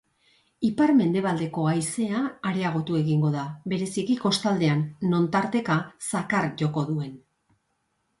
[0.67, 4.81] Ipar-mendebaldeko haizea areagotu egingo da, bereziki kostaldean
[5.11, 5.77] non tarteka
[6.07, 7.13] zakar joko duen.